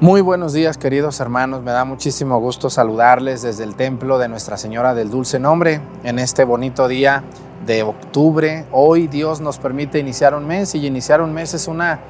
[0.00, 4.56] Muy buenos días queridos hermanos, me da muchísimo gusto saludarles desde el templo de Nuestra
[4.56, 7.22] Señora del Dulce Nombre en este bonito día
[7.64, 8.64] de octubre.
[8.72, 12.00] Hoy Dios nos permite iniciar un mes y iniciar un mes es una,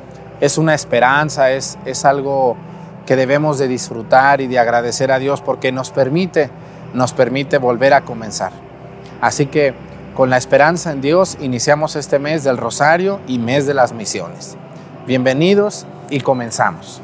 [0.40, 2.56] es una esperanza, es, es algo
[3.04, 6.48] que debemos de disfrutar y de agradecer a Dios porque nos permite,
[6.94, 8.52] nos permite volver a comenzar.
[9.20, 9.74] Así que
[10.14, 14.56] con la esperanza en Dios iniciamos este mes del Rosario y mes de las misiones.
[15.06, 17.02] Bienvenidos y comenzamos.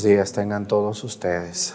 [0.00, 1.74] Días tengan todos ustedes.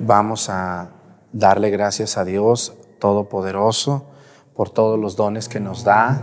[0.00, 0.88] Vamos a
[1.32, 4.06] darle gracias a Dios Todopoderoso
[4.54, 6.22] por todos los dones que nos da.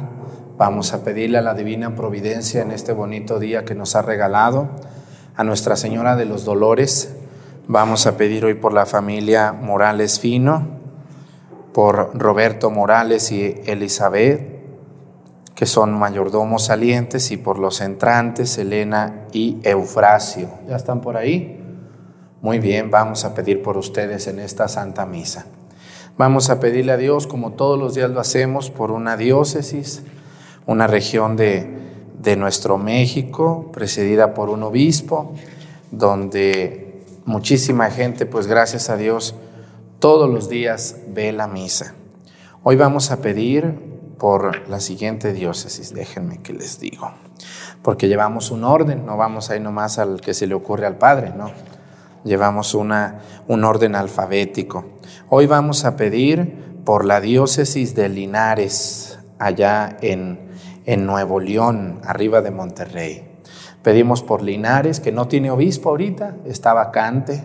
[0.57, 4.69] Vamos a pedirle a la Divina Providencia en este bonito día que nos ha regalado,
[5.35, 7.13] a Nuestra Señora de los Dolores.
[7.67, 10.65] Vamos a pedir hoy por la familia Morales Fino,
[11.73, 14.61] por Roberto Morales y Elizabeth,
[15.53, 20.49] que son mayordomos salientes, y por los entrantes, Elena y Eufrasio.
[20.67, 21.59] ¿Ya están por ahí?
[22.41, 25.45] Muy bien, vamos a pedir por ustedes en esta Santa Misa.
[26.17, 30.03] Vamos a pedirle a Dios, como todos los días lo hacemos, por una diócesis,
[30.65, 31.67] una región de,
[32.21, 35.33] de nuestro México, presidida por un obispo,
[35.91, 39.35] donde muchísima gente, pues gracias a Dios,
[39.99, 41.93] todos los días ve la misa.
[42.63, 47.11] Hoy vamos a pedir por la siguiente diócesis, déjenme que les digo,
[47.81, 51.33] porque llevamos un orden, no vamos ahí nomás al que se le ocurre al Padre,
[51.35, 51.51] no,
[52.23, 54.85] llevamos una, un orden alfabético.
[55.29, 60.39] Hoy vamos a pedir por la diócesis de Linares, allá en,
[60.85, 63.27] en Nuevo León, arriba de Monterrey.
[63.81, 67.43] Pedimos por Linares, que no tiene obispo ahorita, está vacante,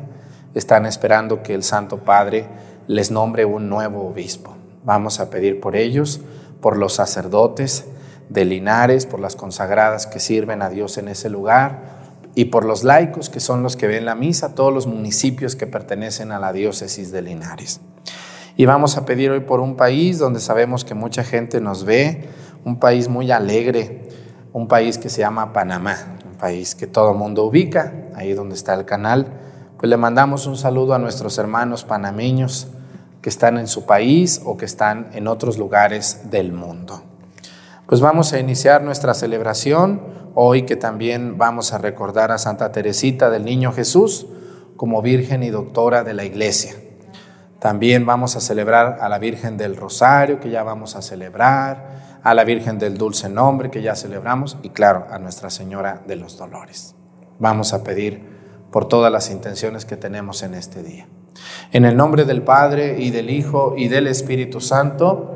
[0.54, 2.46] están esperando que el Santo Padre
[2.86, 4.54] les nombre un nuevo obispo.
[4.84, 6.20] Vamos a pedir por ellos
[6.60, 7.86] por los sacerdotes
[8.28, 11.96] de Linares, por las consagradas que sirven a Dios en ese lugar
[12.34, 15.66] y por los laicos que son los que ven la misa, todos los municipios que
[15.66, 17.80] pertenecen a la diócesis de Linares.
[18.56, 22.28] Y vamos a pedir hoy por un país donde sabemos que mucha gente nos ve,
[22.64, 24.08] un país muy alegre,
[24.52, 28.54] un país que se llama Panamá, un país que todo el mundo ubica, ahí donde
[28.54, 29.26] está el canal.
[29.78, 32.68] Pues le mandamos un saludo a nuestros hermanos panameños
[33.20, 37.02] que están en su país o que están en otros lugares del mundo.
[37.86, 40.00] Pues vamos a iniciar nuestra celebración
[40.34, 44.26] hoy que también vamos a recordar a Santa Teresita del Niño Jesús
[44.76, 46.74] como Virgen y Doctora de la Iglesia.
[47.60, 52.34] También vamos a celebrar a la Virgen del Rosario, que ya vamos a celebrar, a
[52.34, 56.36] la Virgen del Dulce Nombre, que ya celebramos, y claro, a Nuestra Señora de los
[56.36, 56.96] Dolores.
[57.38, 58.20] Vamos a pedir
[58.72, 61.06] por todas las intenciones que tenemos en este día.
[61.70, 65.35] En el nombre del Padre y del Hijo y del Espíritu Santo,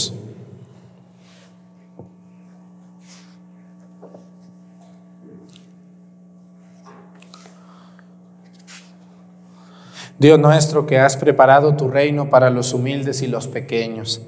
[10.21, 14.21] Dios nuestro, que has preparado tu reino para los humildes y los pequeños,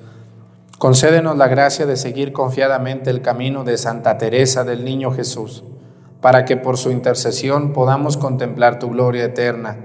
[0.80, 5.64] concédenos la gracia de seguir confiadamente el camino de Santa Teresa del Niño Jesús,
[6.20, 9.78] para que por su intercesión podamos contemplar tu gloria eterna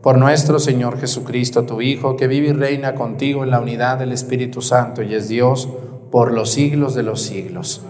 [0.00, 4.12] por nuestro Señor Jesucristo, tu Hijo, que vive y reina contigo en la unidad del
[4.12, 5.68] Espíritu Santo y es Dios
[6.10, 7.82] por los siglos de los siglos.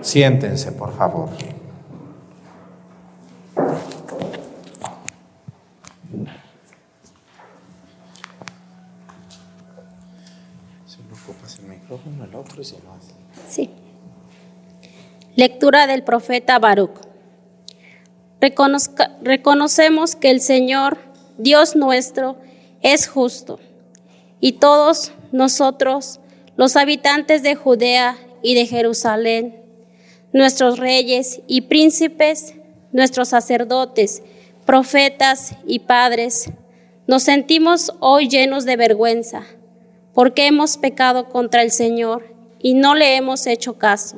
[0.00, 1.28] Siéntense, por favor.
[13.48, 13.70] Sí.
[15.36, 17.00] Lectura del profeta Baruch.
[19.22, 20.98] reconocemos que el Señor
[21.38, 22.36] Dios nuestro
[22.82, 23.60] es justo,
[24.40, 26.20] y todos nosotros,
[26.56, 29.62] los habitantes de Judea y de Jerusalén,
[30.32, 32.54] nuestros reyes y príncipes,
[32.92, 34.22] nuestros sacerdotes,
[34.66, 36.50] profetas y padres,
[37.06, 39.44] nos sentimos hoy llenos de vergüenza,
[40.18, 44.16] porque hemos pecado contra el Señor y no le hemos hecho caso.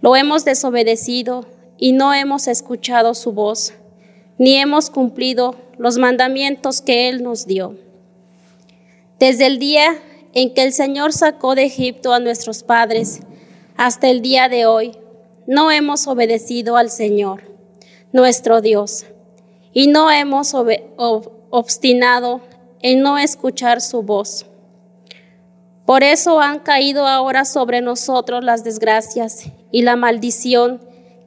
[0.00, 1.46] Lo hemos desobedecido
[1.76, 3.74] y no hemos escuchado su voz
[4.38, 7.76] ni hemos cumplido los mandamientos que Él nos dio.
[9.18, 10.00] Desde el día
[10.32, 13.18] en que el Señor sacó de Egipto a nuestros padres
[13.76, 14.96] hasta el día de hoy,
[15.48, 17.42] no hemos obedecido al Señor,
[18.12, 19.06] nuestro Dios,
[19.72, 22.42] y no hemos obstinado
[22.80, 24.46] en no escuchar su voz.
[25.86, 30.80] Por eso han caído ahora sobre nosotros las desgracias y la maldición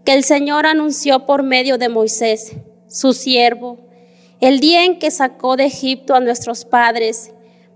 [0.04, 2.56] que el Señor anunció por medio de Moisés
[2.88, 3.78] su siervo,
[4.40, 7.34] el día en que sacó de Egipto a nuestros padres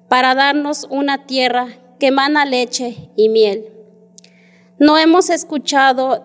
[0.07, 1.67] para darnos una tierra
[1.99, 3.67] que emana leche y miel.
[4.79, 6.23] No hemos escuchado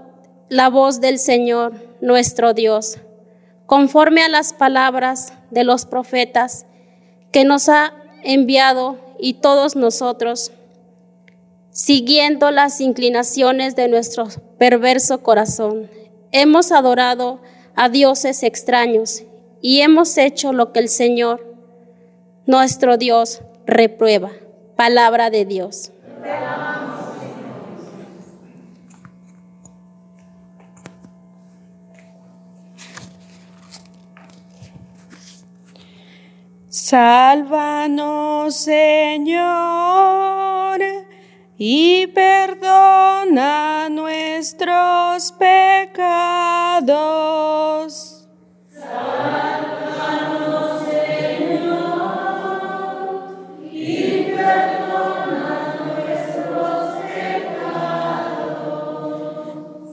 [0.49, 2.99] la voz del Señor, nuestro Dios,
[3.67, 6.67] conforme a las palabras de los profetas
[7.33, 10.53] que nos ha enviado y todos nosotros,
[11.71, 15.91] siguiendo las inclinaciones de nuestro perverso corazón,
[16.33, 17.41] hemos adorado
[17.75, 19.23] a dioses extraños
[19.61, 21.57] y hemos hecho lo que el Señor,
[22.47, 24.31] nuestro Dios, reprueba.
[24.77, 25.91] Palabra de Dios.
[36.89, 39.43] Sálvanos, Señor,
[41.59, 46.87] y perdona nuestros pecados.
[48.73, 49.83] Sálvanos,
[50.89, 52.23] Señor,
[53.73, 58.37] y perdona nuestros pecados.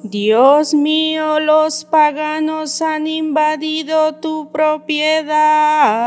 [0.04, 6.04] Dios mío, los paganos han invadido tu propiedad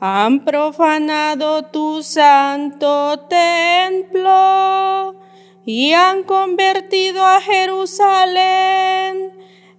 [0.00, 5.16] han profanado tu santo templo
[5.64, 9.32] y han convertido a Jerusalén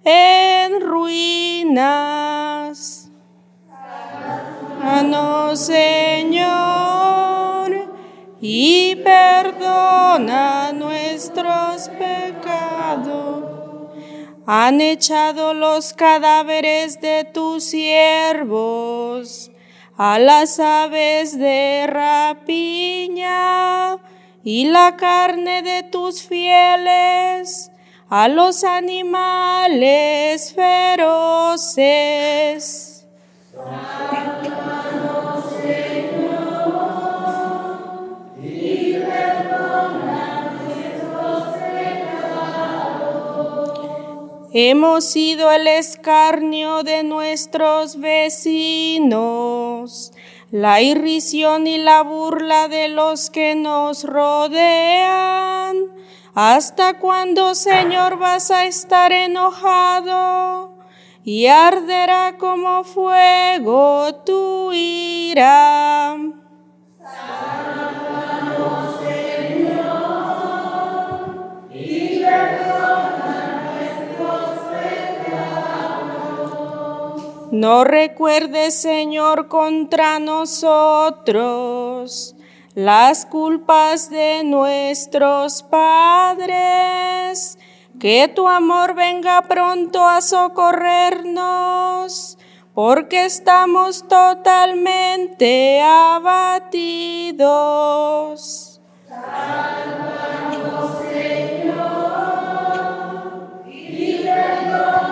[0.04, 1.88] en ruinas.
[4.78, 6.50] Sálvanos, Señor,
[8.42, 13.44] y perdona nuestros pecados.
[14.46, 19.49] Han echado los cadáveres de tus siervos
[20.02, 23.28] a las aves de rapiña
[24.42, 27.70] y la carne de tus fieles,
[28.08, 31.80] a los animales feroces.
[44.52, 49.59] Hemos sido el escarnio de nuestros vecinos,
[50.50, 55.76] la irrisión y la burla de los que nos rodean.
[56.34, 60.78] ¿Hasta cuándo, Señor, vas a estar enojado?
[61.24, 66.39] Y arderá como fuego tu ira.
[77.60, 81.44] No recuerdes, Señor, contra nosotros
[82.74, 87.58] las culpas de nuestros padres.
[88.00, 92.38] Que tu amor venga pronto a socorrernos,
[92.72, 97.50] porque estamos totalmente abatidos.
[99.06, 101.76] Sálvanos, Señor,
[103.66, 105.09] y perdona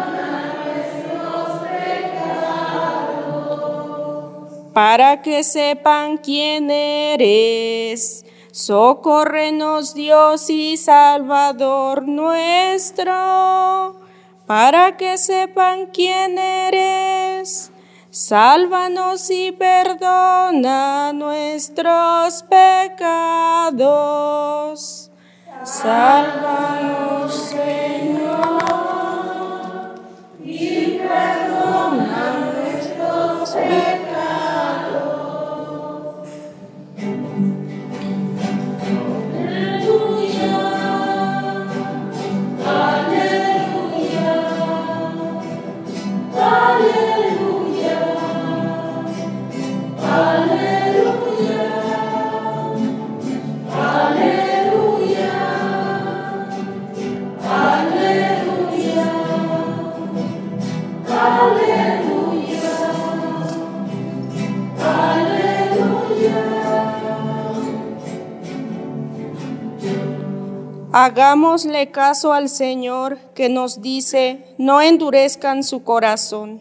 [4.79, 13.97] Para que sepan quién eres, socórrenos Dios y Salvador nuestro.
[14.47, 17.73] Para que sepan quién eres,
[18.11, 23.81] Sálvanos y perdona nuestros pecados.
[25.65, 26.68] Sálvanos,
[71.01, 76.61] Hagámosle caso al Señor que nos dice, no endurezcan su corazón.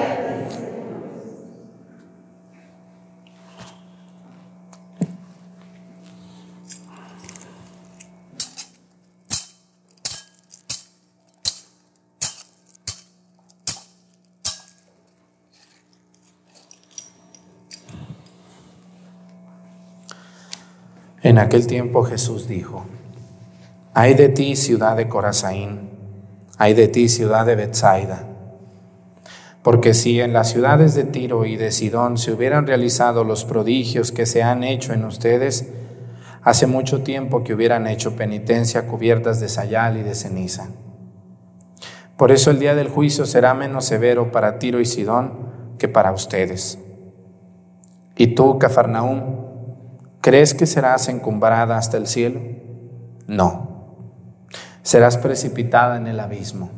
[21.31, 22.83] En aquel tiempo Jesús dijo,
[23.93, 25.89] Ay de ti, ciudad de Corazaín,
[26.57, 28.27] ay de ti, ciudad de Bethsaida.
[29.63, 34.11] Porque si en las ciudades de Tiro y de Sidón se hubieran realizado los prodigios
[34.11, 35.69] que se han hecho en ustedes,
[36.41, 40.67] hace mucho tiempo que hubieran hecho penitencia cubiertas de sayal y de ceniza.
[42.17, 45.31] Por eso el día del juicio será menos severo para Tiro y Sidón
[45.79, 46.77] que para ustedes.
[48.17, 49.40] Y tú, Cafarnaúm,
[50.21, 52.39] ¿crees que serás encumbrada hasta el cielo?
[53.27, 53.71] No
[54.81, 56.69] serás precipitada en el abismo.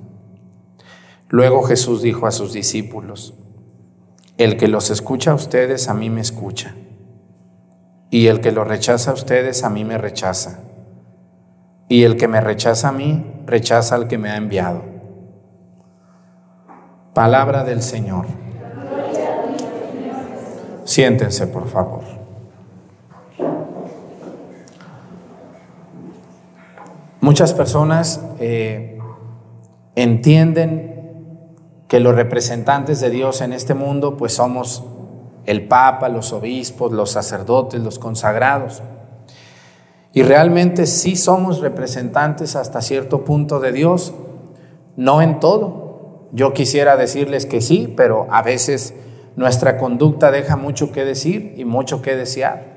[1.29, 3.33] Luego Jesús dijo a sus discípulos,
[4.37, 6.75] el que los escucha a ustedes, a mí me escucha,
[8.09, 10.59] y el que los rechaza a ustedes, a mí me rechaza,
[11.89, 14.83] y el que me rechaza a mí, rechaza al que me ha enviado.
[17.13, 18.25] Palabra del Señor.
[20.83, 22.22] Siéntense, por favor.
[27.23, 28.99] Muchas personas eh,
[29.95, 31.55] entienden
[31.87, 34.83] que los representantes de Dios en este mundo pues somos
[35.45, 38.83] el Papa, los obispos, los sacerdotes, los consagrados.
[40.11, 44.13] Y realmente sí somos representantes hasta cierto punto de Dios,
[44.97, 46.27] no en todo.
[46.33, 48.95] Yo quisiera decirles que sí, pero a veces
[49.37, 52.73] nuestra conducta deja mucho que decir y mucho que desear.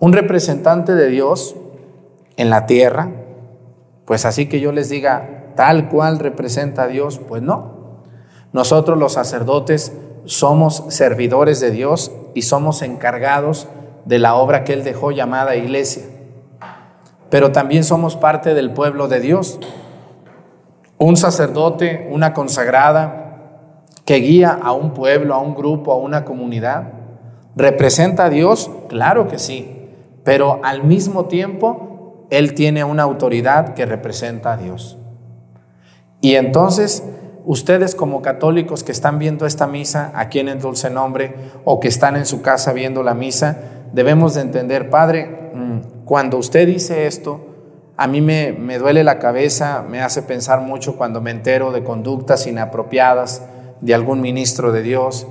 [0.00, 1.54] Un representante de Dios
[2.36, 3.10] en la tierra,
[4.04, 8.02] pues así que yo les diga, tal cual representa a Dios, pues no.
[8.52, 9.92] Nosotros los sacerdotes
[10.24, 13.68] somos servidores de Dios y somos encargados
[14.04, 16.04] de la obra que Él dejó llamada iglesia.
[17.30, 19.58] Pero también somos parte del pueblo de Dios.
[20.98, 23.22] Un sacerdote, una consagrada,
[24.04, 26.92] que guía a un pueblo, a un grupo, a una comunidad,
[27.56, 28.70] ¿representa a Dios?
[28.88, 29.88] Claro que sí,
[30.24, 31.91] pero al mismo tiempo
[32.32, 34.96] él tiene una autoridad que representa a Dios.
[36.22, 37.04] Y entonces,
[37.44, 41.34] ustedes como católicos que están viendo esta misa aquí en el dulce nombre
[41.66, 43.58] o que están en su casa viendo la misa,
[43.92, 47.48] debemos de entender, Padre, mm, cuando usted dice esto,
[47.98, 51.84] a mí me, me duele la cabeza, me hace pensar mucho cuando me entero de
[51.84, 53.42] conductas inapropiadas
[53.82, 55.26] de algún ministro de Dios,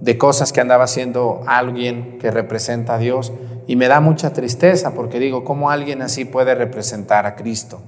[0.00, 3.32] de cosas que andaba haciendo alguien que representa a Dios.
[3.66, 7.80] Y me da mucha tristeza porque digo, ¿cómo alguien así puede representar a Cristo?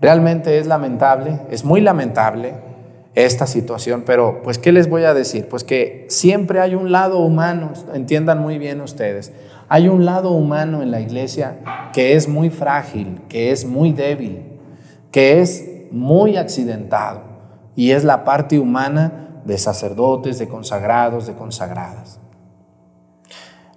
[0.00, 2.54] Realmente es lamentable, es muy lamentable
[3.14, 5.48] esta situación, pero pues ¿qué les voy a decir?
[5.48, 9.32] Pues que siempre hay un lado humano, entiendan muy bien ustedes,
[9.68, 11.58] hay un lado humano en la iglesia
[11.92, 14.58] que es muy frágil, que es muy débil,
[15.10, 17.22] que es muy accidentado
[17.76, 22.20] y es la parte humana de sacerdotes, de consagrados, de consagradas.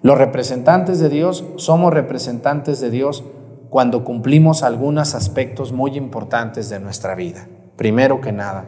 [0.02, 3.24] Los representantes de Dios somos representantes de Dios
[3.70, 7.48] cuando cumplimos algunos aspectos muy importantes de nuestra vida.
[7.76, 8.66] Primero que nada,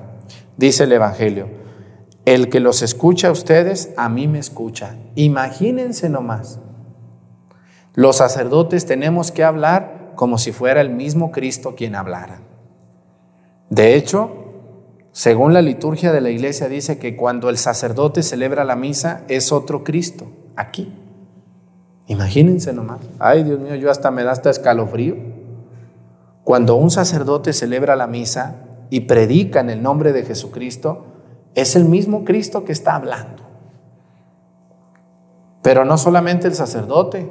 [0.57, 1.47] dice el Evangelio,
[2.25, 4.97] el que los escucha a ustedes, a mí me escucha.
[5.15, 6.59] Imagínense nomás.
[7.93, 12.41] Los sacerdotes tenemos que hablar como si fuera el mismo Cristo quien hablara.
[13.69, 14.46] De hecho,
[15.17, 19.51] según la liturgia de la iglesia dice que cuando el sacerdote celebra la misa es
[19.51, 20.93] otro Cristo, aquí.
[22.05, 22.99] Imagínense nomás.
[23.17, 25.15] Ay, Dios mío, yo hasta me da hasta escalofrío.
[26.43, 28.57] Cuando un sacerdote celebra la misa
[28.91, 31.07] y predica en el nombre de Jesucristo,
[31.55, 33.41] es el mismo Cristo que está hablando.
[35.63, 37.27] Pero no solamente el sacerdote,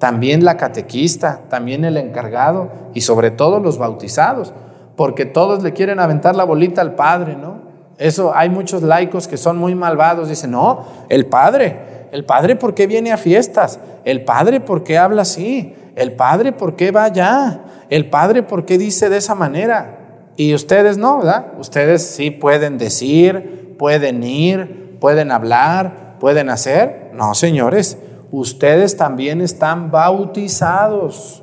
[0.00, 4.52] también la catequista, también el encargado y sobre todo los bautizados,
[5.00, 7.62] porque todos le quieren aventar la bolita al Padre, ¿no?
[7.96, 12.74] Eso hay muchos laicos que son muy malvados, dicen, no, el Padre, el padre, ¿por
[12.74, 13.80] qué viene a fiestas?
[14.04, 15.74] El padre, ¿por qué habla así?
[15.96, 17.62] El padre, ¿por qué va allá?
[17.88, 20.26] El padre, ¿por qué dice de esa manera?
[20.36, 21.46] Y ustedes no, ¿verdad?
[21.58, 27.10] Ustedes sí pueden decir, pueden ir, pueden hablar, pueden hacer.
[27.14, 27.96] No, señores,
[28.30, 31.42] ustedes también están bautizados.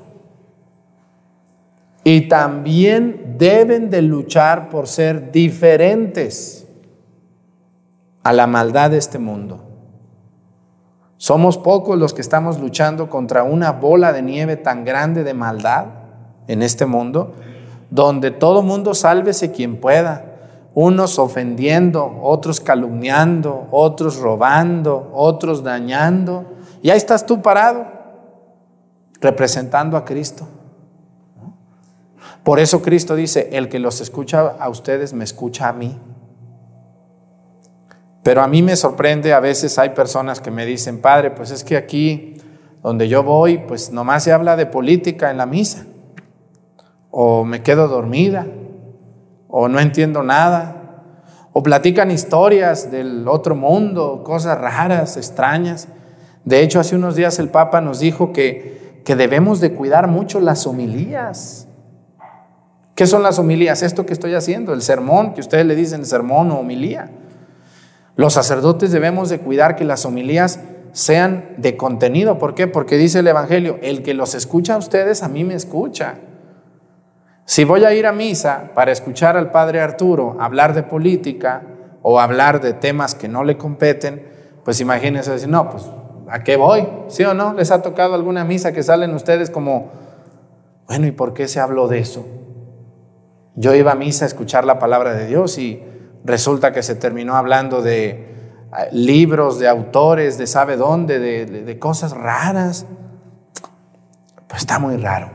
[2.08, 6.68] Y también deben de luchar por ser diferentes
[8.24, 9.64] a la maldad de este mundo.
[11.18, 15.86] Somos pocos los que estamos luchando contra una bola de nieve tan grande de maldad
[16.48, 17.34] en este mundo,
[17.90, 20.26] donde todo mundo sálvese quien pueda,
[20.74, 26.46] unos ofendiendo, otros calumniando, otros robando, otros dañando.
[26.84, 27.88] Y ahí estás tú parado,
[29.20, 30.48] representando a Cristo.
[32.48, 36.00] Por eso Cristo dice, el que los escucha a ustedes me escucha a mí.
[38.24, 41.66] Pero a mí me sorprende, a veces hay personas que me dicen, Padre, pues es
[41.66, 42.36] que aquí
[42.82, 45.88] donde yo voy, pues nomás se habla de política en la misa.
[47.12, 48.48] o me quedo dormida,
[49.50, 51.04] o no entiendo nada,
[51.52, 55.90] o platican historias del otro mundo, cosas raras, extrañas.
[56.46, 60.40] De hecho, hace unos días el Papa nos dijo que, que debemos de cuidar mucho
[60.40, 61.67] las homilías.
[62.98, 63.84] ¿Qué son las homilías?
[63.84, 67.12] Esto que estoy haciendo, el sermón, que ustedes le dicen sermón o homilía.
[68.16, 70.62] Los sacerdotes debemos de cuidar que las homilías
[70.94, 72.40] sean de contenido.
[72.40, 72.66] ¿Por qué?
[72.66, 76.16] Porque dice el Evangelio, el que los escucha a ustedes, a mí me escucha.
[77.46, 81.62] Si voy a ir a misa para escuchar al padre Arturo hablar de política
[82.02, 84.28] o hablar de temas que no le competen,
[84.66, 85.86] pues imagínense decir, no, pues
[86.30, 86.88] ¿a qué voy?
[87.10, 87.54] ¿Sí o no?
[87.54, 89.92] ¿Les ha tocado alguna misa que salen ustedes como,
[90.88, 92.26] bueno, ¿y por qué se habló de eso?
[93.60, 95.82] Yo iba a misa a escuchar la palabra de Dios y
[96.24, 102.12] resulta que se terminó hablando de ah, libros, de autores, de sabe dónde, de, cosas
[102.12, 102.86] raras.
[104.48, 105.32] Pues está muy raro.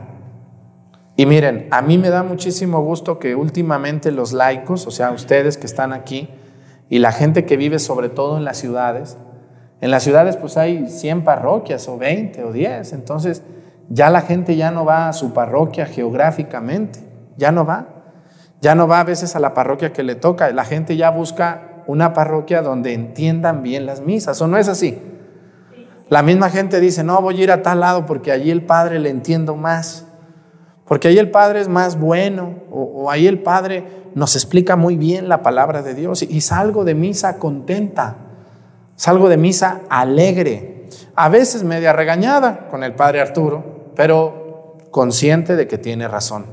[1.17, 5.57] Y miren, a mí me da muchísimo gusto que últimamente los laicos, o sea, ustedes
[5.57, 6.29] que están aquí,
[6.89, 9.17] y la gente que vive sobre todo en las ciudades,
[9.81, 13.43] en las ciudades pues hay 100 parroquias o 20 o 10, entonces
[13.89, 16.99] ya la gente ya no va a su parroquia geográficamente,
[17.35, 17.92] ya no va,
[18.63, 21.83] ya no va a veces a la parroquia que le toca, la gente ya busca
[21.85, 24.97] una parroquia donde entiendan bien las misas, ¿o no es así?
[26.07, 28.99] La misma gente dice, no, voy a ir a tal lado porque allí el Padre
[28.99, 30.05] le entiendo más.
[30.85, 33.83] Porque ahí el Padre es más bueno, o, o, ahí el Padre
[34.15, 38.15] nos explica muy bien la palabra de Dios y, y salgo de misa contenta,
[38.95, 45.67] salgo de misa alegre, a veces media regañada con el Padre Arturo, pero consciente de
[45.67, 46.45] que tiene razón.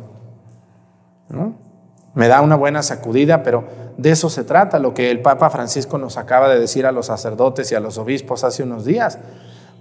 [1.29, 1.69] ¿no?
[2.14, 3.64] Me da una buena sacudida, pero
[3.96, 7.07] de eso se trata, lo que el Papa Francisco nos acaba de decir a los
[7.07, 9.18] sacerdotes y a los obispos hace unos días.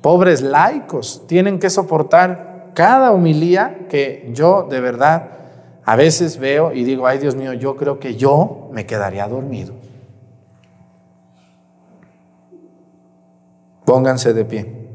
[0.01, 5.29] Pobres laicos tienen que soportar cada humilía que yo de verdad
[5.85, 9.73] a veces veo y digo, ay Dios mío, yo creo que yo me quedaría dormido.
[13.85, 14.87] Pónganse de pie.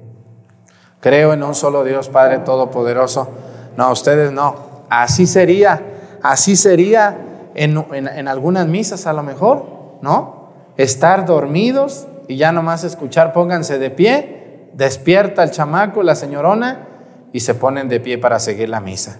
[1.00, 3.28] Creo en un solo Dios, Padre Todopoderoso.
[3.76, 4.54] No, ustedes no.
[4.88, 5.82] Así sería,
[6.22, 7.23] así sería
[7.54, 9.64] en, en, algunas misas a lo mejor,
[10.02, 10.48] ¿no?
[10.76, 16.88] Estar dormidos y ya nomás escuchar, pónganse de pie, despierta el chamaco, la señorona,
[17.32, 19.18] y se ponen de pie para seguir la misa.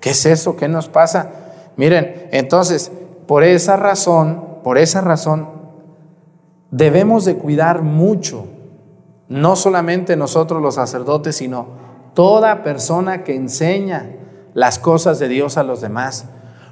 [0.00, 0.54] ¿Qué es eso?
[0.56, 1.30] ¿Qué nos pasa?
[1.76, 2.92] Miren, entonces,
[3.26, 5.48] por esa razón, por esa razón,
[6.70, 8.46] debemos de cuidar mucho,
[9.28, 11.68] no solamente nosotros los sacerdotes, sino
[12.12, 14.10] toda persona que enseña
[14.52, 16.26] las cosas de Dios a los demás.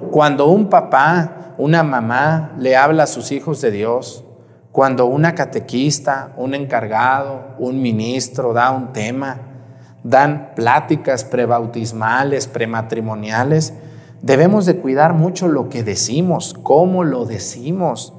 [0.09, 4.23] Cuando un papá, una mamá le habla a sus hijos de Dios,
[4.71, 9.37] cuando una catequista, un encargado, un ministro da un tema,
[10.03, 13.73] dan pláticas prebautismales, prematrimoniales,
[14.21, 18.13] debemos de cuidar mucho lo que decimos, cómo lo decimos,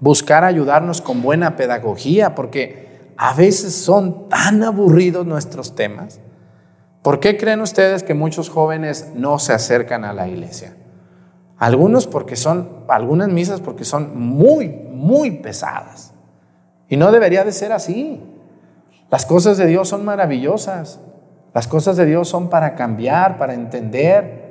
[0.00, 6.20] buscar ayudarnos con buena pedagogía, porque a veces son tan aburridos nuestros temas.
[7.02, 10.74] ¿Por qué creen ustedes que muchos jóvenes no se acercan a la iglesia?
[11.58, 16.12] Algunos porque son, algunas misas porque son muy, muy pesadas.
[16.88, 18.20] Y no debería de ser así.
[19.10, 21.00] Las cosas de Dios son maravillosas.
[21.54, 24.44] Las cosas de Dios son para cambiar, para entender.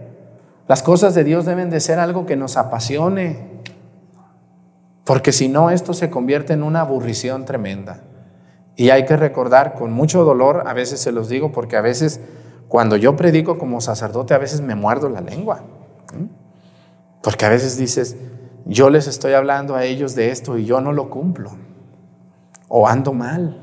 [0.68, 3.62] Las cosas de Dios deben de ser algo que nos apasione.
[5.04, 8.04] Porque si no, esto se convierte en una aburrición tremenda.
[8.76, 12.22] Y hay que recordar con mucho dolor, a veces se los digo, porque a veces
[12.70, 15.62] cuando yo predico como sacerdote, a veces me muerdo la lengua.
[17.23, 18.17] Porque a veces dices,
[18.65, 21.51] yo les estoy hablando a ellos de esto y yo no lo cumplo.
[22.67, 23.62] O ando mal.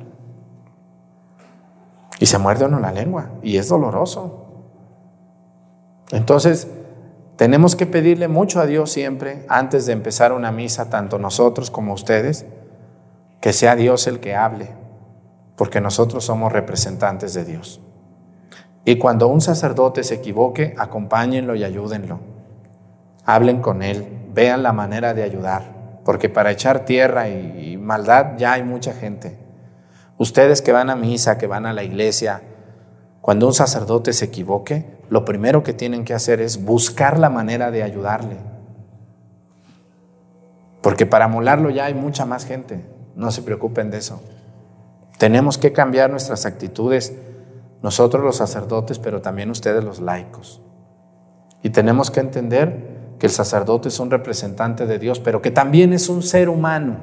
[2.19, 4.47] Y se muerde uno la lengua y es doloroso.
[6.11, 6.69] Entonces,
[7.37, 11.93] tenemos que pedirle mucho a Dios siempre, antes de empezar una misa, tanto nosotros como
[11.93, 12.47] ustedes,
[13.41, 14.71] que sea Dios el que hable,
[15.57, 17.81] porque nosotros somos representantes de Dios.
[18.85, 22.40] Y cuando un sacerdote se equivoque, acompáñenlo y ayúdenlo.
[23.35, 28.55] Hablen con él, vean la manera de ayudar, porque para echar tierra y, maldad ya
[28.55, 29.39] hay mucha gente.
[30.19, 32.43] Ustedes que van a misa, que van a la iglesia,
[33.21, 37.71] cuando un sacerdote se equivoque, lo primero que tienen que hacer es buscar la manera
[37.71, 38.37] de ayudarle.
[40.83, 42.85] Porque para molarlo ya hay mucha más gente.
[43.15, 44.21] No se preocupen de eso.
[45.19, 47.15] Tenemos que cambiar nuestras actitudes,
[47.81, 50.61] nosotros los sacerdotes, pero también ustedes los laicos.
[51.63, 52.90] Y tenemos que entender
[53.21, 56.97] que el sacerdote es un representante de Dios, pero que también es un ser humano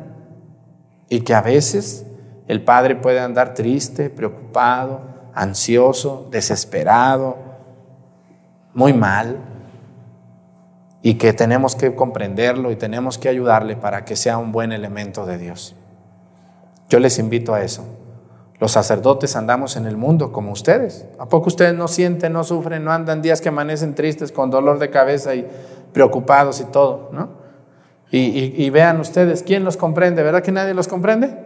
[1.10, 2.08] y que a veces
[2.48, 5.02] el padre puede andar triste, preocupado,
[5.36, 7.38] ansioso, desesperado,
[8.74, 9.38] muy mal.
[11.04, 15.26] y que tenemos que comprenderlo y tenemos que ayudarle para que sea un buen elemento
[15.26, 15.76] de Dios.
[16.90, 17.86] Yo les invito a eso.
[18.60, 21.06] Los sacerdotes andamos en el mundo como ustedes.
[21.20, 24.80] ¿A poco ustedes no sienten, no sufren, no andan días que amanecen tristes con dolor
[24.80, 25.48] de cabeza y
[25.94, 27.10] preocupados y todo?
[27.12, 27.30] ¿no?
[28.10, 30.24] Y, y- vean ustedes, ¿quién los comprende?
[30.24, 31.38] ¿Verdad que nadie los comprende?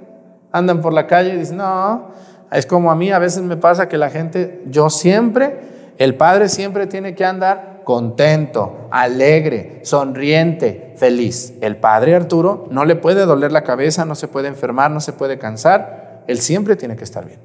[0.51, 2.09] Andan por la calle y dicen, no,
[2.51, 5.59] es como a mí, a veces me pasa que la gente, yo siempre,
[5.97, 11.55] el padre siempre tiene que andar contento, alegre, sonriente, feliz.
[11.61, 15.13] El padre Arturo no le puede doler la cabeza, no se puede enfermar, no se
[15.13, 16.00] puede cansar,
[16.31, 17.39] él siempre tiene que estar bien.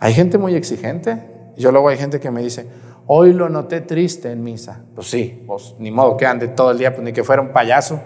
[0.00, 1.52] Hay gente muy exigente.
[1.56, 2.66] Yo luego hay gente que me dice,
[3.06, 4.82] hoy lo noté triste en misa.
[4.94, 7.52] Pues sí, pues ni modo que ande todo el día, pues ni que fuera un
[7.52, 8.00] payaso.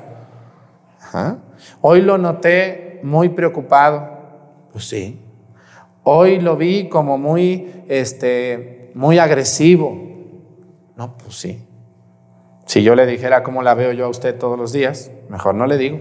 [1.81, 4.09] Hoy lo noté muy preocupado.
[4.73, 5.21] Pues sí.
[6.05, 9.97] Hoy lo vi como muy, este, muy agresivo.
[10.97, 11.67] No, pues sí.
[12.65, 15.67] Si yo le dijera cómo la veo yo a usted todos los días, mejor no
[15.67, 15.99] le digo.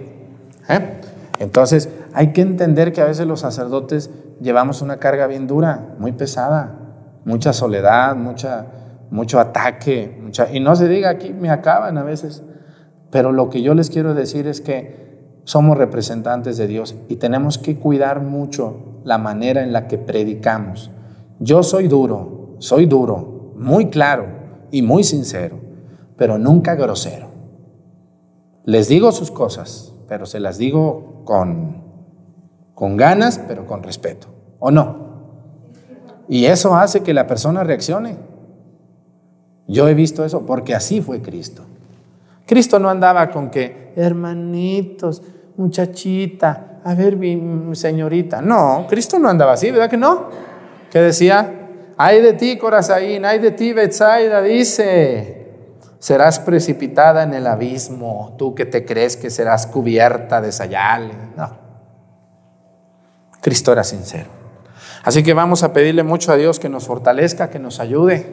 [0.69, 1.01] ¿eh?
[1.41, 6.11] Entonces, hay que entender que a veces los sacerdotes llevamos una carga bien dura, muy
[6.11, 6.77] pesada,
[7.25, 8.67] mucha soledad, mucha,
[9.09, 10.21] mucho ataque,
[10.53, 12.43] y no se diga aquí, me acaban a veces.
[13.09, 17.57] Pero lo que yo les quiero decir es que somos representantes de Dios y tenemos
[17.57, 20.91] que cuidar mucho la manera en la que predicamos.
[21.39, 24.27] Yo soy duro, soy duro, muy claro
[24.69, 25.59] y muy sincero,
[26.17, 27.29] pero nunca grosero.
[28.63, 31.83] Les digo sus cosas, pero se las digo con,
[32.73, 34.27] con ganas, pero con respeto,
[34.59, 34.97] ¿o no?
[36.27, 38.17] Y eso hace que la persona reaccione.
[39.69, 41.63] Yo he visto eso porque así fue Cristo.
[42.45, 45.23] Cristo no andaba con que, hermanitos,
[45.55, 48.41] muchachita, a ver, mi señorita.
[48.41, 50.27] No, Cristo no andaba así, ¿verdad que no?
[50.91, 55.40] Que decía, ay de ti, Corazaín, ay de ti, Betsaida, dice,
[56.01, 61.15] serás precipitada en el abismo, tú que te crees que serás cubierta de sayales.
[61.37, 61.51] No.
[63.39, 64.27] Cristo era sincero.
[65.03, 68.25] Así que vamos a pedirle mucho a Dios que nos fortalezca, que nos ayude.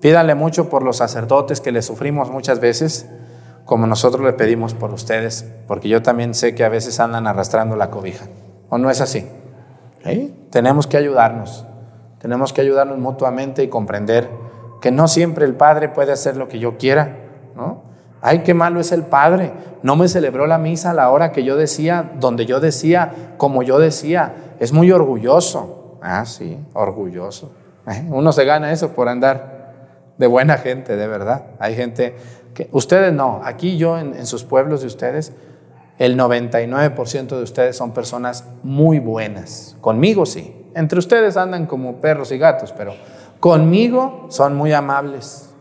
[0.00, 3.08] Pídale mucho por los sacerdotes que le sufrimos muchas veces,
[3.64, 7.74] como nosotros le pedimos por ustedes, porque yo también sé que a veces andan arrastrando
[7.74, 8.26] la cobija.
[8.68, 9.26] ¿O no es así?
[10.04, 10.46] ¿Sí?
[10.50, 11.66] Tenemos que ayudarnos,
[12.20, 14.47] tenemos que ayudarnos mutuamente y comprender
[14.80, 17.16] que no siempre el Padre puede hacer lo que yo quiera,
[17.56, 17.88] ¿no?
[18.20, 19.52] Ay, qué malo es el Padre.
[19.82, 23.62] No me celebró la misa a la hora que yo decía, donde yo decía, como
[23.62, 24.34] yo decía.
[24.58, 25.98] Es muy orgulloso.
[26.02, 27.52] Ah, sí, orgulloso.
[27.86, 28.06] ¿Eh?
[28.10, 31.46] Uno se gana eso por andar de buena gente, de verdad.
[31.60, 32.16] Hay gente
[32.54, 35.32] que, ustedes no, aquí yo en, en sus pueblos de ustedes,
[35.98, 39.76] el 99% de ustedes son personas muy buenas.
[39.80, 40.54] Conmigo sí.
[40.74, 42.94] Entre ustedes andan como perros y gatos, pero
[43.40, 45.54] conmigo son muy amables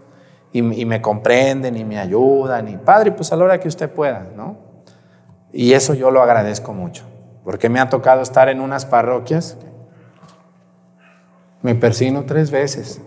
[0.51, 2.67] y, me comprenden y me ayudan.
[2.67, 4.57] Y padre, pues a la hora que usted pueda, ¿no?
[5.51, 7.03] Y eso yo lo agradezco mucho,
[7.43, 9.57] porque me ha tocado estar en unas parroquias.
[11.61, 13.01] Me persino tres veces.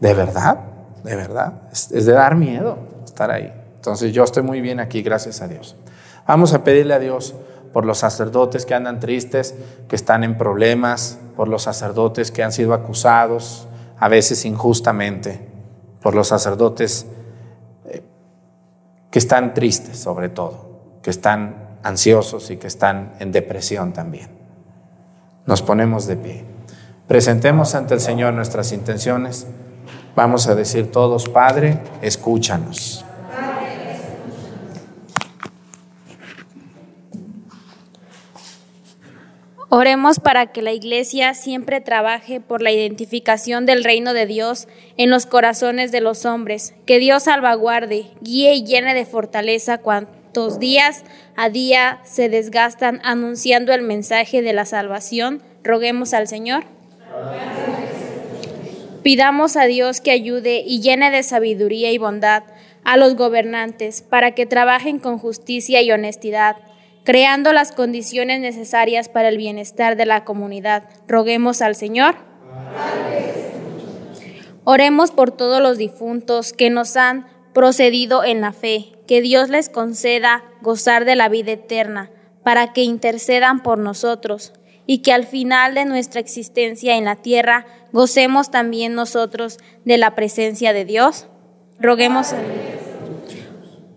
[0.00, 0.58] ¿De verdad?
[1.02, 1.62] ¿De verdad?
[1.72, 3.52] Es, es de dar miedo estar ahí.
[3.74, 5.76] Entonces yo estoy muy bien aquí, gracias a Dios.
[6.26, 7.34] Vamos a pedirle a Dios
[7.78, 9.54] por los sacerdotes que andan tristes,
[9.88, 13.68] que están en problemas, por los sacerdotes que han sido acusados,
[14.00, 15.46] a veces injustamente,
[16.02, 17.06] por los sacerdotes
[17.86, 18.02] eh,
[19.12, 24.28] que están tristes sobre todo, que están ansiosos y que están en depresión también.
[25.46, 26.44] Nos ponemos de pie.
[27.06, 29.46] Presentemos ante el Señor nuestras intenciones.
[30.16, 33.04] Vamos a decir todos, Padre, escúchanos.
[39.70, 45.10] Oremos para que la Iglesia siempre trabaje por la identificación del reino de Dios en
[45.10, 51.04] los corazones de los hombres, que Dios salvaguarde, guíe y llene de fortaleza cuantos días
[51.36, 55.42] a día se desgastan anunciando el mensaje de la salvación.
[55.62, 56.64] Roguemos al Señor.
[59.02, 62.42] Pidamos a Dios que ayude y llene de sabiduría y bondad
[62.84, 66.56] a los gobernantes para que trabajen con justicia y honestidad
[67.08, 70.90] creando las condiciones necesarias para el bienestar de la comunidad.
[71.06, 72.16] Roguemos al Señor.
[74.64, 79.70] Oremos por todos los difuntos que nos han procedido en la fe, que Dios les
[79.70, 82.10] conceda gozar de la vida eterna,
[82.44, 84.52] para que intercedan por nosotros
[84.84, 90.14] y que al final de nuestra existencia en la tierra gocemos también nosotros de la
[90.14, 91.26] presencia de Dios.
[91.80, 92.77] Roguemos a Dios.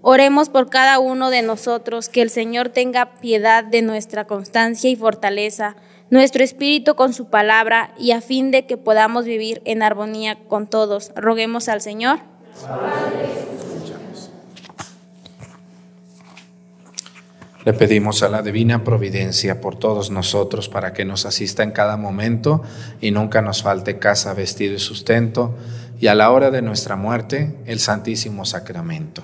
[0.04, 4.96] Oremos por cada uno de nosotros, que el Señor tenga piedad de nuestra constancia y
[4.96, 5.76] fortaleza,
[6.10, 10.66] nuestro espíritu con su palabra, y a fin de que podamos vivir en armonía con
[10.66, 11.12] todos.
[11.16, 12.20] Roguemos al Señor.
[17.64, 21.96] Le pedimos a la divina providencia por todos nosotros para que nos asista en cada
[21.96, 22.64] momento
[23.02, 25.56] y nunca nos falte casa, vestido y sustento,
[26.00, 29.24] y a la hora de nuestra muerte el Santísimo Sacramento.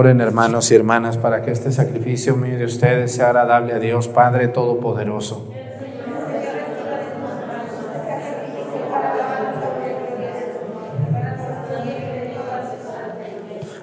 [0.00, 4.08] Oren hermanos y hermanas para que este sacrificio mío de ustedes sea agradable a Dios
[4.08, 5.52] Padre Todopoderoso.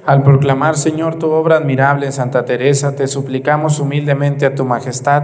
[0.08, 5.24] Al proclamar, Señor, tu obra admirable en Santa Teresa, te suplicamos humildemente a tu majestad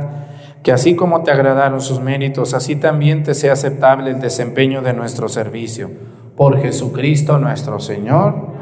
[0.61, 4.93] que así como te agradaron sus méritos, así también te sea aceptable el desempeño de
[4.93, 5.89] nuestro servicio.
[6.37, 8.52] Por Jesucristo nuestro Señor.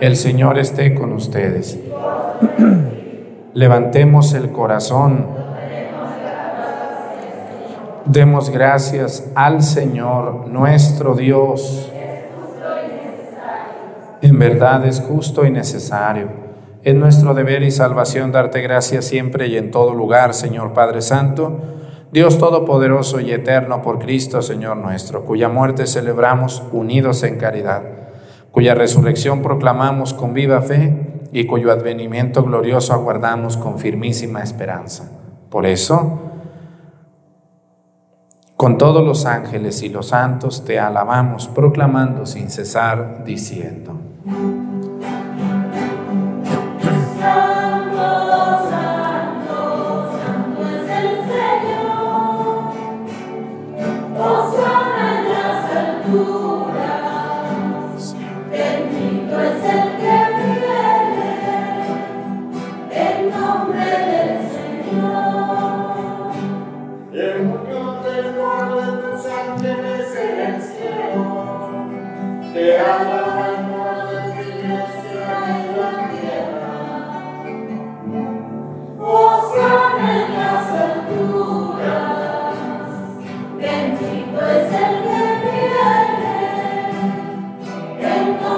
[0.00, 1.78] El Señor esté con ustedes.
[3.52, 5.26] Levantemos el corazón.
[8.06, 11.92] Demos gracias al Señor nuestro Dios.
[14.22, 16.28] En verdad es justo y necesario.
[16.82, 21.58] Es nuestro deber y salvación darte gracias siempre y en todo lugar, Señor Padre Santo,
[22.10, 27.99] Dios Todopoderoso y Eterno por Cristo, Señor nuestro, cuya muerte celebramos unidos en caridad
[28.50, 35.10] cuya resurrección proclamamos con viva fe y cuyo advenimiento glorioso aguardamos con firmísima esperanza.
[35.48, 36.18] Por eso,
[38.56, 43.94] con todos los ángeles y los santos te alabamos, proclamando sin cesar, diciendo.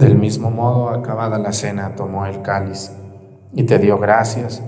[0.00, 2.90] Del mismo modo, acabada la cena, tomó el cáliz
[3.52, 4.62] y te dio gracias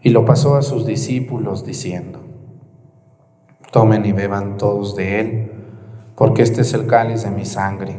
[0.00, 2.20] y lo pasó a sus discípulos diciendo,
[3.70, 5.52] tomen y beban todos de él,
[6.16, 7.98] porque este es el cáliz de mi sangre,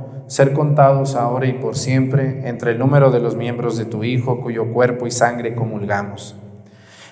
[0.31, 4.39] ser contados ahora y por siempre entre el número de los miembros de tu Hijo,
[4.39, 6.37] cuyo cuerpo y sangre comulgamos.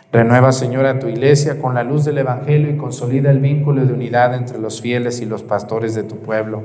[0.09, 4.33] Renueva, Señora, tu iglesia con la luz del Evangelio y consolida el vínculo de unidad
[4.35, 6.63] entre los fieles y los pastores de tu pueblo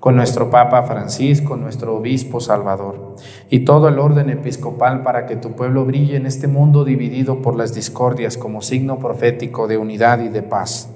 [0.00, 3.14] con nuestro Papa Francisco, nuestro Obispo Salvador,
[3.48, 7.54] y todo el orden episcopal para que tu pueblo brille en este mundo dividido por
[7.54, 10.95] las discordias como signo profético de unidad y de paz.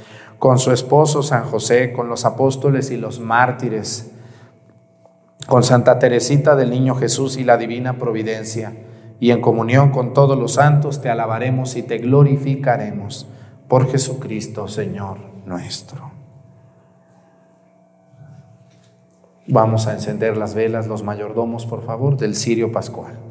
[0.41, 4.09] con su esposo San José, con los apóstoles y los mártires,
[5.45, 8.73] con Santa Teresita del Niño Jesús y la Divina Providencia,
[9.19, 13.27] y en comunión con todos los santos te alabaremos y te glorificaremos
[13.67, 16.09] por Jesucristo, Señor nuestro.
[19.45, 23.30] Vamos a encender las velas, los mayordomos, por favor, del cirio pascual.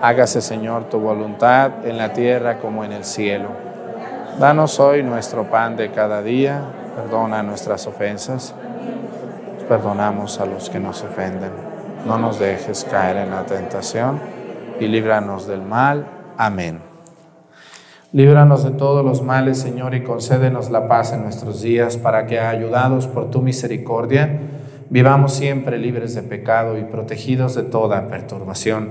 [0.00, 3.48] hágase Señor tu voluntad en la tierra como en el cielo.
[4.38, 6.60] Danos hoy nuestro pan de cada día,
[6.94, 8.54] perdona nuestras ofensas,
[9.68, 11.52] perdonamos a los que nos ofenden,
[12.06, 14.20] no nos dejes caer en la tentación
[14.78, 16.06] y líbranos del mal.
[16.36, 16.80] Amén.
[18.12, 22.38] Líbranos de todos los males, Señor, y concédenos la paz en nuestros días, para que,
[22.38, 24.40] ayudados por tu misericordia,
[24.88, 28.90] Vivamos siempre libres de pecado y protegidos de toda perturbación,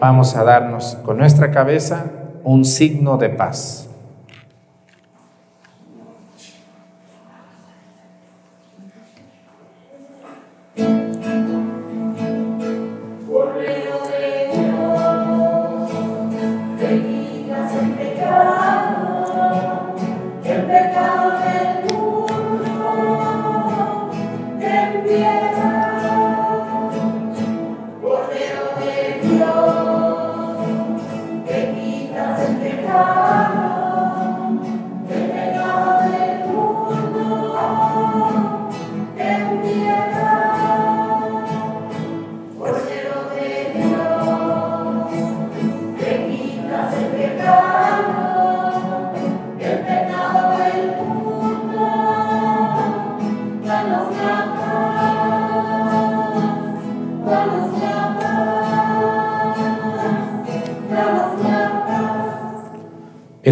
[0.00, 2.06] Vamos a darnos con nuestra cabeza
[2.42, 3.89] un signo de paz.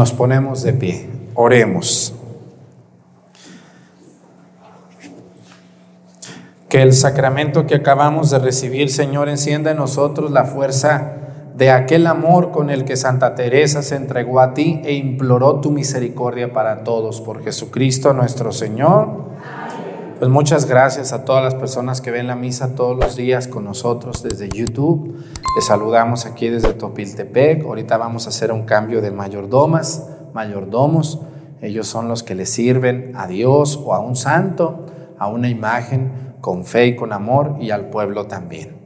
[0.00, 1.10] Nos ponemos de pie.
[1.34, 2.14] Oremos.
[6.70, 11.16] Que el sacramento que acabamos de recibir, Señor, encienda en nosotros la fuerza
[11.54, 15.70] de aquel amor con el que Santa Teresa se entregó a ti e imploró tu
[15.70, 17.20] misericordia para todos.
[17.20, 19.24] Por Jesucristo nuestro Señor.
[20.20, 23.64] Pues muchas gracias a todas las personas que ven la misa todos los días con
[23.64, 25.24] nosotros desde YouTube.
[25.56, 27.64] Les saludamos aquí desde Topiltepec.
[27.64, 31.22] Ahorita vamos a hacer un cambio de mayordomas, mayordomos.
[31.62, 34.84] Ellos son los que le sirven a Dios o a un santo,
[35.18, 38.76] a una imagen con fe y con amor y al pueblo también.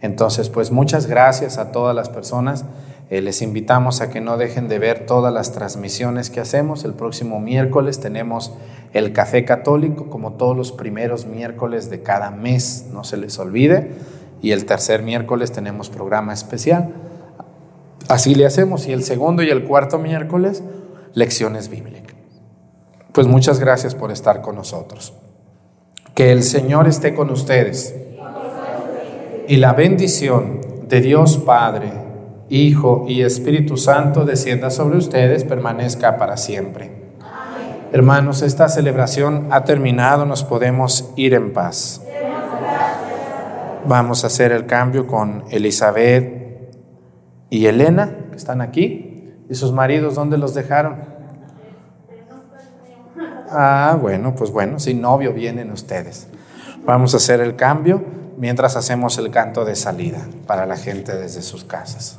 [0.00, 2.64] Entonces, pues muchas gracias a todas las personas.
[3.10, 6.84] Eh, les invitamos a que no dejen de ver todas las transmisiones que hacemos.
[6.84, 8.52] El próximo miércoles tenemos
[8.92, 13.90] el Café Católico, como todos los primeros miércoles de cada mes, no se les olvide.
[14.40, 16.94] Y el tercer miércoles tenemos programa especial.
[18.08, 18.86] Así le hacemos.
[18.86, 20.62] Y el segundo y el cuarto miércoles,
[21.12, 22.14] lecciones bíblicas.
[23.12, 25.14] Pues muchas gracias por estar con nosotros.
[26.14, 27.92] Que el Señor esté con ustedes.
[29.48, 32.09] Y la bendición de Dios Padre,
[32.50, 36.90] Hijo y Espíritu Santo descienda sobre ustedes, permanezca para siempre.
[37.92, 42.02] Hermanos, esta celebración ha terminado, nos podemos ir en paz.
[43.86, 46.72] Vamos a hacer el cambio con Elizabeth
[47.50, 49.32] y Elena, que están aquí.
[49.48, 50.96] ¿Y sus maridos dónde los dejaron?
[53.48, 56.26] Ah, bueno, pues bueno, sin novio vienen ustedes.
[56.84, 58.02] Vamos a hacer el cambio
[58.36, 62.18] mientras hacemos el canto de salida para la gente desde sus casas.